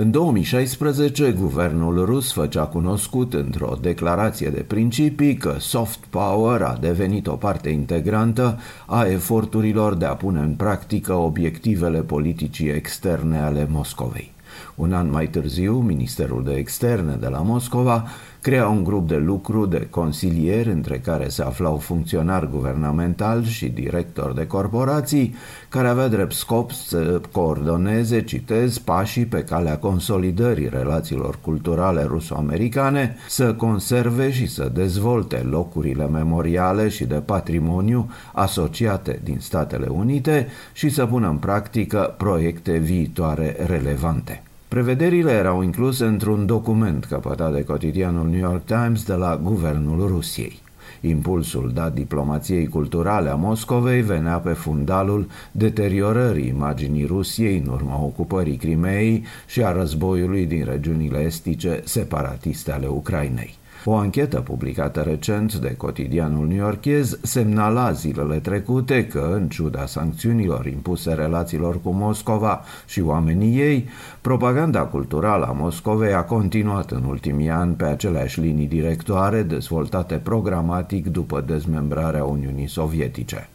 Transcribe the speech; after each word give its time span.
În 0.00 0.10
2016, 0.10 1.32
guvernul 1.32 2.04
rus 2.04 2.32
făcea 2.32 2.64
cunoscut 2.64 3.34
într-o 3.34 3.78
declarație 3.80 4.48
de 4.48 4.60
principii 4.60 5.34
că 5.34 5.56
soft 5.58 5.98
power 6.10 6.62
a 6.62 6.78
devenit 6.80 7.26
o 7.26 7.32
parte 7.32 7.68
integrantă 7.68 8.58
a 8.86 9.06
eforturilor 9.06 9.94
de 9.94 10.04
a 10.04 10.14
pune 10.14 10.40
în 10.40 10.54
practică 10.54 11.12
obiectivele 11.12 11.98
politicii 11.98 12.68
externe 12.68 13.38
ale 13.38 13.66
Moscovei. 13.70 14.32
Un 14.80 14.92
an 14.92 15.10
mai 15.10 15.28
târziu, 15.28 15.72
Ministerul 15.72 16.44
de 16.44 16.54
Externe 16.54 17.16
de 17.20 17.26
la 17.26 17.38
Moscova 17.38 18.04
crea 18.40 18.68
un 18.68 18.84
grup 18.84 19.08
de 19.08 19.16
lucru 19.16 19.66
de 19.66 19.86
consilieri 19.90 20.70
între 20.70 20.98
care 20.98 21.28
se 21.28 21.42
aflau 21.42 21.76
funcționari 21.76 22.50
guvernamentali 22.50 23.44
și 23.44 23.68
directori 23.68 24.34
de 24.34 24.46
corporații, 24.46 25.34
care 25.68 25.88
avea 25.88 26.08
drept 26.08 26.32
scop 26.32 26.70
să 26.72 27.20
coordoneze, 27.32 28.22
citez, 28.22 28.78
pașii 28.78 29.26
pe 29.26 29.44
calea 29.44 29.78
consolidării 29.78 30.68
relațiilor 30.68 31.38
culturale 31.42 32.02
ruso-americane, 32.02 33.16
să 33.28 33.54
conserve 33.54 34.30
și 34.30 34.46
să 34.46 34.70
dezvolte 34.74 35.46
locurile 35.50 36.06
memoriale 36.06 36.88
și 36.88 37.04
de 37.04 37.22
patrimoniu 37.24 38.10
asociate 38.32 39.20
din 39.24 39.36
Statele 39.40 39.86
Unite 39.86 40.46
și 40.72 40.88
să 40.88 41.06
pună 41.06 41.28
în 41.28 41.36
practică 41.36 42.14
proiecte 42.18 42.76
viitoare 42.76 43.56
relevante. 43.66 44.42
Prevederile 44.70 45.32
erau 45.32 45.62
incluse 45.62 46.04
într-un 46.04 46.46
document 46.46 47.04
căpătat 47.04 47.52
de 47.52 47.64
cotidianul 47.64 48.28
New 48.28 48.38
York 48.38 48.64
Times 48.64 49.04
de 49.04 49.12
la 49.12 49.36
guvernul 49.42 50.06
Rusiei. 50.06 50.60
Impulsul 51.00 51.70
dat 51.74 51.94
diplomației 51.94 52.66
culturale 52.66 53.28
a 53.28 53.34
Moscovei 53.34 54.02
venea 54.02 54.36
pe 54.36 54.52
fundalul 54.52 55.26
deteriorării 55.52 56.48
imaginii 56.48 57.04
Rusiei 57.04 57.58
în 57.58 57.72
urma 57.72 58.02
ocupării 58.02 58.56
Crimeei 58.56 59.24
și 59.46 59.64
a 59.64 59.72
războiului 59.72 60.46
din 60.46 60.64
regiunile 60.64 61.18
estice 61.18 61.80
separatiste 61.84 62.72
ale 62.72 62.86
Ucrainei. 62.86 63.58
O 63.84 63.96
anchetă 63.96 64.40
publicată 64.40 65.00
recent 65.00 65.54
de 65.54 65.74
cotidianul 65.76 66.46
newyorkez 66.46 67.18
semnala 67.22 67.92
zilele 67.92 68.38
trecute 68.38 69.06
că, 69.06 69.30
în 69.32 69.48
ciuda 69.48 69.86
sancțiunilor 69.86 70.66
impuse 70.66 71.12
relațiilor 71.12 71.80
cu 71.80 71.90
Moscova 71.90 72.60
și 72.86 73.00
oamenii 73.00 73.58
ei, 73.58 73.88
propaganda 74.20 74.80
culturală 74.80 75.46
a 75.46 75.52
Moscovei 75.52 76.12
a 76.12 76.24
continuat 76.24 76.90
în 76.90 77.04
ultimii 77.04 77.50
ani 77.50 77.74
pe 77.74 77.84
aceleași 77.84 78.40
linii 78.40 78.66
directoare 78.66 79.42
dezvoltate 79.42 80.14
programatic 80.14 81.06
după 81.06 81.40
dezmembrarea 81.46 82.24
Uniunii 82.24 82.68
Sovietice. 82.68 83.48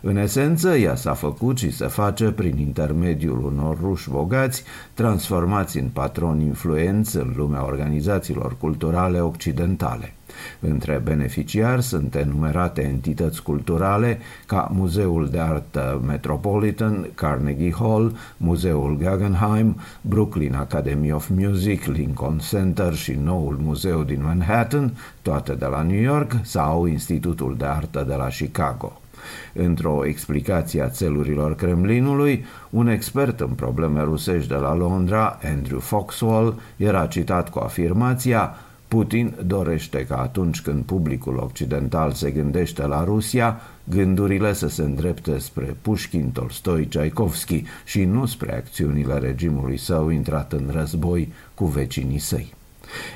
În 0.00 0.16
esență, 0.16 0.76
ea 0.76 0.94
s-a 0.94 1.12
făcut 1.12 1.58
și 1.58 1.70
se 1.70 1.86
face 1.86 2.24
prin 2.24 2.58
intermediul 2.58 3.44
unor 3.44 3.76
ruși 3.80 4.10
bogați, 4.10 4.62
transformați 4.94 5.78
în 5.78 5.88
patroni 5.92 6.44
influenți 6.44 7.16
în 7.16 7.32
lumea 7.36 7.64
organizațiilor 7.64 8.56
culturale 8.58 9.20
occidentale. 9.20 10.12
Între 10.60 11.00
beneficiari 11.04 11.82
sunt 11.82 12.14
enumerate 12.14 12.82
entități 12.82 13.42
culturale 13.42 14.18
ca 14.46 14.68
Muzeul 14.72 15.28
de 15.28 15.38
Artă 15.38 16.02
Metropolitan, 16.06 17.08
Carnegie 17.14 17.74
Hall, 17.78 18.16
Muzeul 18.36 18.96
Guggenheim, 18.96 19.76
Brooklyn 20.00 20.54
Academy 20.54 21.12
of 21.12 21.28
Music, 21.28 21.84
Lincoln 21.84 22.38
Center 22.38 22.94
și 22.94 23.18
noul 23.22 23.58
muzeu 23.62 24.02
din 24.02 24.22
Manhattan, 24.22 24.92
toate 25.22 25.52
de 25.52 25.66
la 25.66 25.82
New 25.82 26.00
York, 26.00 26.32
sau 26.42 26.86
Institutul 26.86 27.54
de 27.58 27.64
Artă 27.64 28.04
de 28.08 28.14
la 28.14 28.26
Chicago. 28.26 29.00
Într-o 29.52 30.06
explicație 30.06 30.82
a 30.82 30.88
țelurilor 30.88 31.54
Kremlinului, 31.54 32.44
un 32.70 32.88
expert 32.88 33.40
în 33.40 33.48
probleme 33.48 34.02
rusești 34.02 34.48
de 34.48 34.54
la 34.54 34.74
Londra, 34.74 35.38
Andrew 35.42 35.78
Foxwell, 35.78 36.60
era 36.76 37.06
citat 37.06 37.50
cu 37.50 37.58
afirmația 37.58 38.54
Putin 38.88 39.34
dorește 39.46 40.06
ca 40.06 40.16
atunci 40.16 40.60
când 40.60 40.82
publicul 40.84 41.36
occidental 41.36 42.12
se 42.12 42.30
gândește 42.30 42.86
la 42.86 43.04
Rusia, 43.04 43.60
gândurile 43.84 44.52
să 44.52 44.68
se 44.68 44.82
îndrepte 44.82 45.38
spre 45.38 45.76
Pushkin, 45.82 46.30
Tolstoi, 46.30 46.86
Tchaikovsky 46.86 47.64
și 47.84 48.04
nu 48.04 48.26
spre 48.26 48.54
acțiunile 48.54 49.18
regimului 49.18 49.76
său 49.76 50.08
intrat 50.08 50.52
în 50.52 50.70
război 50.72 51.32
cu 51.54 51.64
vecinii 51.64 52.18
săi. 52.18 52.56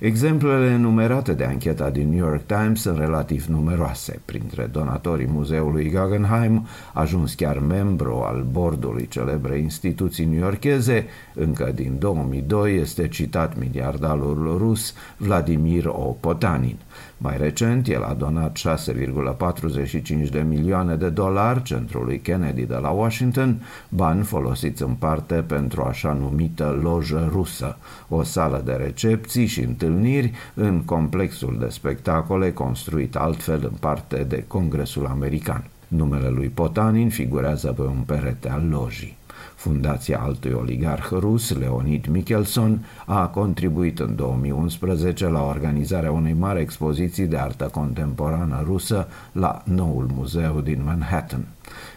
Exemplele 0.00 0.70
enumerate 0.70 1.32
de 1.32 1.44
ancheta 1.44 1.90
din 1.90 2.08
New 2.08 2.26
York 2.26 2.46
Times 2.46 2.80
sunt 2.80 2.98
relativ 2.98 3.44
numeroase. 3.44 4.20
Printre 4.24 4.68
donatorii 4.72 5.28
muzeului 5.30 5.90
Guggenheim, 5.90 6.66
ajuns 6.92 7.34
chiar 7.34 7.58
membru 7.58 8.22
al 8.26 8.46
bordului 8.50 9.08
celebre 9.08 9.58
instituții 9.58 10.24
newyorkeze, 10.24 11.06
încă 11.34 11.72
din 11.74 11.96
2002 11.98 12.76
este 12.76 13.08
citat 13.08 13.58
miliardarul 13.58 14.56
rus 14.58 14.94
Vladimir 15.16 15.86
O. 15.86 16.16
Potanin. 16.20 16.76
Mai 17.20 17.36
recent, 17.36 17.88
el 17.88 18.02
a 18.02 18.12
donat 18.12 18.58
6,45 18.58 20.28
de 20.30 20.44
milioane 20.48 20.94
de 20.94 21.08
dolari 21.08 21.62
centrului 21.62 22.20
Kennedy 22.20 22.62
de 22.62 22.74
la 22.74 22.88
Washington, 22.88 23.62
bani 23.88 24.22
folosiți 24.22 24.82
în 24.82 24.94
parte 24.94 25.34
pentru 25.34 25.82
așa 25.82 26.12
numită 26.12 26.78
lojă 26.82 27.28
rusă, 27.32 27.76
o 28.08 28.22
sală 28.22 28.62
de 28.64 28.72
recepții 28.72 29.46
și 29.46 29.57
întâlniri 29.60 30.32
în 30.54 30.84
complexul 30.84 31.56
de 31.58 31.68
spectacole 31.68 32.52
construit 32.52 33.16
altfel 33.16 33.60
în 33.62 33.76
parte 33.80 34.24
de 34.28 34.44
Congresul 34.46 35.06
American. 35.06 35.64
Numele 35.88 36.28
lui 36.28 36.48
Potanin 36.48 37.10
figurează 37.10 37.72
pe 37.72 37.82
un 37.82 38.02
perete 38.06 38.48
al 38.48 38.68
lojii. 38.70 39.16
Fundația 39.54 40.20
altui 40.20 40.52
oligarh 40.52 41.08
rus, 41.10 41.58
Leonid 41.58 42.06
Michelson, 42.06 42.86
a 43.06 43.26
contribuit 43.26 43.98
în 43.98 44.16
2011 44.16 45.28
la 45.28 45.42
organizarea 45.42 46.10
unei 46.10 46.32
mari 46.32 46.60
expoziții 46.60 47.26
de 47.26 47.36
artă 47.36 47.64
contemporană 47.64 48.62
rusă 48.66 49.08
la 49.32 49.62
noul 49.64 50.10
muzeu 50.14 50.60
din 50.60 50.82
Manhattan. 50.84 51.46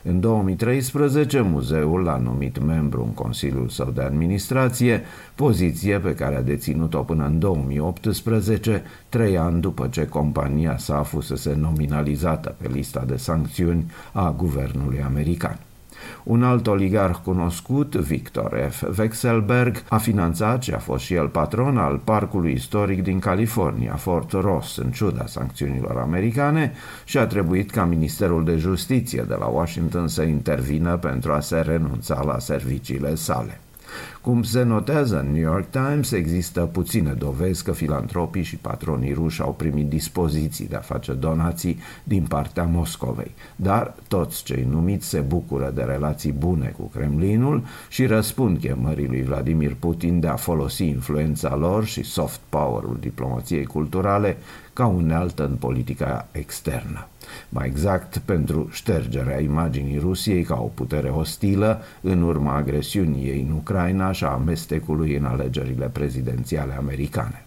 În 0.04 0.20
2013, 0.20 1.42
muzeul 1.42 2.10
a 2.10 2.18
numit 2.18 2.64
membru 2.64 3.04
în 3.04 3.14
Consiliul 3.14 3.70
său 3.70 3.92
de 3.96 4.02
Administrație, 4.02 5.02
poziție 5.36 6.00
pe 6.00 6.16
care 6.16 6.36
a 6.36 6.42
deținut-o 6.42 7.00
până 7.00 7.26
în 7.26 7.40
2018, 7.40 8.84
trei 9.12 9.38
ani 9.38 9.62
după 9.62 9.88
ce 9.88 10.08
compania 10.08 10.78
sa 10.78 11.04
fusese 11.04 11.54
nominalizată 11.60 12.56
pe 12.58 12.68
lista 12.68 13.04
de 13.08 13.18
sancțiuni 13.18 13.92
a 14.12 14.34
guvernului 14.38 15.02
american. 15.02 15.60
Un 16.24 16.44
alt 16.44 16.68
oligarh 16.68 17.18
cunoscut, 17.24 17.96
Victor 17.96 18.68
F. 18.70 18.98
Wexelberg, 18.98 19.84
a 19.90 19.98
finanțat 19.98 20.64
și 20.64 20.74
a 20.74 20.78
fost 20.78 21.04
și 21.04 21.14
el 21.14 21.28
patron 21.28 21.78
al 21.78 21.98
parcului 22.04 22.52
istoric 22.52 23.04
din 23.04 23.20
California, 23.20 23.96
Fort 23.96 24.32
Ross, 24.32 24.78
în 24.78 24.92
ciuda 24.92 25.26
sancțiunilor 25.26 25.98
americane, 25.98 26.74
și 27.04 27.18
a 27.18 27.26
trebuit 27.26 27.72
ca 27.72 27.86
Ministerul 27.86 28.44
de 28.44 28.56
Justiție 28.56 29.26
de 29.28 29.36
la 29.40 29.46
Washington 29.46 30.08
să 30.08 30.22
intervină 30.22 30.98
pentru 30.98 31.32
a 31.32 31.40
se 31.40 31.60
renunța 31.60 32.24
la 32.26 32.40
serviciile 32.40 33.16
sale. 33.16 33.60
Cum 34.22 34.44
se 34.44 34.64
notează 34.64 35.20
în 35.20 35.32
New 35.32 35.42
York 35.42 35.70
Times, 35.70 36.12
există 36.12 36.62
puține 36.62 37.12
dovezi 37.12 37.64
că 37.64 37.72
filantropii 37.72 38.44
și 38.44 38.56
patronii 38.56 39.14
ruși 39.14 39.42
au 39.42 39.54
primit 39.54 39.90
dispoziții 39.90 40.68
de 40.68 40.76
a 40.76 40.80
face 40.80 41.14
donații 41.14 41.80
din 42.04 42.24
partea 42.24 42.64
Moscovei, 42.64 43.32
dar 43.56 43.94
toți 44.08 44.44
cei 44.44 44.68
numiți 44.70 45.08
se 45.08 45.20
bucură 45.20 45.72
de 45.76 45.82
relații 45.82 46.32
bune 46.32 46.74
cu 46.78 46.84
Kremlinul 46.84 47.64
și 47.90 48.06
răspund 48.06 48.60
chemării 48.60 49.08
lui 49.08 49.22
Vladimir 49.22 49.76
Putin 49.80 50.20
de 50.20 50.28
a 50.28 50.36
folosi 50.36 50.84
influența 50.84 51.56
lor 51.56 51.86
și 51.86 52.04
soft 52.04 52.40
power-ul 52.50 52.98
diplomației 53.00 53.66
culturale 53.66 54.38
ca 54.74 54.86
unealtă 54.86 55.46
în 55.46 55.56
politica 55.56 56.28
externă. 56.32 57.08
Mai 57.50 57.68
exact, 57.68 58.18
pentru 58.18 58.70
ștergerea 58.72 59.40
imaginii 59.40 60.00
Rusiei 60.00 60.44
ca 60.44 60.56
o 60.56 60.72
putere 60.74 61.10
ostilă 61.10 61.82
în 62.02 62.22
urma 62.22 62.56
agresiunii 62.56 63.28
ei 63.28 63.46
în 63.50 63.56
Ucraina 63.56 64.11
și 64.12 64.24
a 64.24 64.28
amestecului 64.28 65.16
în 65.16 65.26
alegerile 65.26 65.86
prezidențiale 65.86 66.74
americane. 66.74 67.46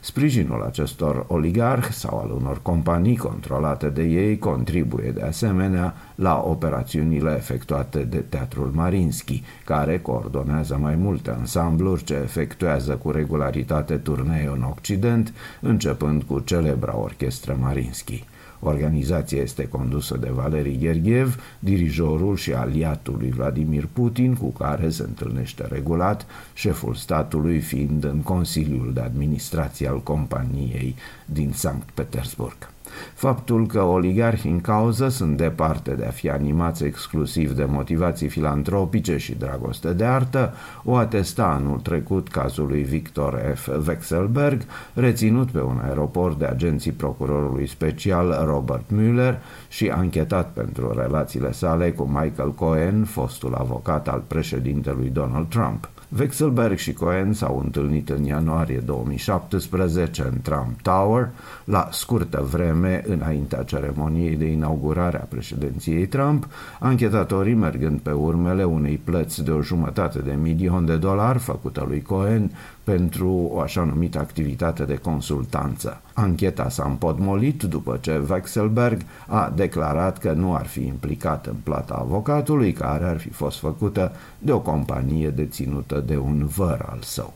Sprijinul 0.00 0.62
acestor 0.62 1.24
oligarhi 1.28 1.92
sau 1.92 2.18
al 2.18 2.30
unor 2.30 2.62
companii 2.62 3.16
controlate 3.16 3.88
de 3.88 4.02
ei 4.02 4.38
contribuie 4.38 5.10
de 5.10 5.22
asemenea 5.22 5.94
la 6.14 6.42
operațiunile 6.46 7.34
efectuate 7.36 7.98
de 7.98 8.16
Teatrul 8.16 8.70
Marinski, 8.74 9.42
care 9.64 9.98
coordonează 9.98 10.78
mai 10.80 10.94
multe 10.94 11.30
ansambluri 11.30 12.04
ce 12.04 12.14
efectuează 12.14 12.92
cu 12.92 13.10
regularitate 13.10 13.96
turnee 13.96 14.50
în 14.54 14.62
Occident, 14.62 15.32
începând 15.60 16.22
cu 16.22 16.40
celebra 16.40 16.96
orchestră 16.96 17.56
Marinski. 17.60 18.24
Organizația 18.60 19.42
este 19.42 19.68
condusă 19.68 20.16
de 20.16 20.30
Valery 20.34 20.78
Gergiev, 20.78 21.42
dirijorul 21.58 22.36
și 22.36 22.52
aliatul 22.52 23.16
lui 23.18 23.30
Vladimir 23.30 23.88
Putin, 23.92 24.34
cu 24.34 24.50
care 24.52 24.90
se 24.90 25.02
întâlnește 25.02 25.66
regulat, 25.70 26.26
șeful 26.54 26.94
statului 26.94 27.58
fiind 27.58 28.04
în 28.04 28.20
Consiliul 28.20 28.90
de 28.94 29.00
Administrație 29.00 29.55
al 29.86 30.02
companiei 30.02 30.94
din 31.24 31.52
Sankt 31.52 31.90
Petersburg. 31.94 32.75
Faptul 33.14 33.66
că 33.66 33.82
oligarhii 33.82 34.50
în 34.50 34.60
cauză 34.60 35.08
sunt 35.08 35.36
departe 35.36 35.90
de 35.90 36.04
a 36.04 36.10
fi 36.10 36.30
animați 36.30 36.84
exclusiv 36.84 37.52
de 37.52 37.64
motivații 37.64 38.28
filantropice 38.28 39.16
și 39.16 39.34
dragoste 39.34 39.92
de 39.92 40.04
artă, 40.04 40.54
o 40.84 40.96
atesta 40.96 41.44
anul 41.44 41.78
trecut 41.78 42.28
cazul 42.28 42.66
lui 42.66 42.82
Victor 42.82 43.52
F. 43.54 43.68
Wexelberg, 43.86 44.62
reținut 44.94 45.50
pe 45.50 45.60
un 45.60 45.80
aeroport 45.84 46.38
de 46.38 46.44
agenții 46.44 46.92
procurorului 46.92 47.68
special 47.68 48.44
Robert 48.44 48.90
Mueller 48.90 49.38
și 49.68 49.88
anchetat 49.88 50.50
pentru 50.52 50.92
relațiile 50.96 51.52
sale 51.52 51.92
cu 51.92 52.02
Michael 52.02 52.52
Cohen, 52.52 53.04
fostul 53.04 53.54
avocat 53.54 54.08
al 54.08 54.22
președintelui 54.26 55.08
Donald 55.08 55.48
Trump. 55.48 55.88
Wexelberg 56.18 56.76
și 56.76 56.92
Cohen 56.92 57.32
s-au 57.32 57.60
întâlnit 57.64 58.08
în 58.08 58.24
ianuarie 58.24 58.78
2017 58.78 60.22
în 60.22 60.40
Trump 60.42 60.80
Tower, 60.82 61.28
la 61.64 61.88
scurtă 61.90 62.46
vreme 62.50 62.75
înaintea 63.06 63.62
ceremoniei 63.62 64.36
de 64.36 64.44
inaugurare 64.44 65.16
a 65.16 65.26
președinției 65.28 66.06
Trump, 66.06 66.48
anchetatorii 66.80 67.54
mergând 67.54 68.00
pe 68.00 68.10
urmele 68.10 68.64
unei 68.64 69.00
plăți 69.04 69.44
de 69.44 69.50
o 69.50 69.62
jumătate 69.62 70.18
de 70.18 70.38
milion 70.42 70.84
de 70.86 70.96
dolari 70.96 71.38
făcută 71.38 71.84
lui 71.88 72.02
Cohen 72.02 72.50
pentru 72.84 73.50
o 73.52 73.60
așa 73.60 73.84
numită 73.84 74.18
activitate 74.18 74.84
de 74.84 74.96
consultanță. 74.96 76.00
Ancheta 76.12 76.68
s-a 76.68 76.84
împodmolit 76.84 77.62
după 77.62 77.98
ce 78.00 78.22
Wexelberg 78.30 79.00
a 79.26 79.52
declarat 79.54 80.18
că 80.18 80.32
nu 80.32 80.54
ar 80.54 80.66
fi 80.66 80.86
implicat 80.86 81.46
în 81.46 81.56
plata 81.62 81.94
avocatului, 81.94 82.72
care 82.72 83.04
ar 83.04 83.18
fi 83.18 83.28
fost 83.28 83.58
făcută 83.58 84.12
de 84.38 84.52
o 84.52 84.60
companie 84.60 85.30
deținută 85.30 86.02
de 86.06 86.16
un 86.16 86.46
văr 86.46 86.86
al 86.90 86.98
său. 87.02 87.34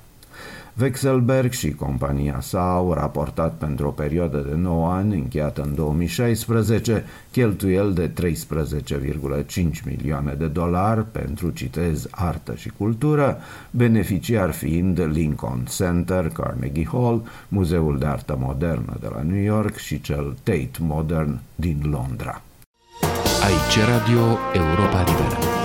Vexelberg 0.81 1.53
și 1.53 1.75
compania 1.75 2.41
sa 2.41 2.73
au 2.73 2.93
raportat 2.93 3.55
pentru 3.55 3.87
o 3.87 3.91
perioadă 3.91 4.39
de 4.49 4.55
9 4.55 4.93
ani, 4.93 5.15
încheiată 5.15 5.63
în 5.63 5.75
2016, 5.75 7.05
cheltuiel 7.31 7.93
de 7.93 8.11
13,5 8.11 9.85
milioane 9.85 10.35
de 10.39 10.47
dolari 10.47 11.05
pentru, 11.05 11.51
citez, 11.51 12.09
artă 12.11 12.55
și 12.55 12.69
cultură, 12.69 13.39
beneficiar 13.71 14.51
fiind 14.51 15.09
Lincoln 15.13 15.65
Center, 15.77 16.29
Carnegie 16.29 16.89
Hall, 16.93 17.23
Muzeul 17.49 17.99
de 17.99 18.07
Artă 18.07 18.37
Modernă 18.41 18.97
de 19.01 19.09
la 19.15 19.23
New 19.23 19.43
York 19.43 19.77
și 19.77 20.01
cel 20.01 20.37
Tate 20.43 20.79
Modern 20.79 21.39
din 21.55 21.81
Londra. 21.91 22.43
Aici 23.43 23.87
Radio 23.89 24.39
Europa 24.53 24.99
Liberă. 24.99 25.60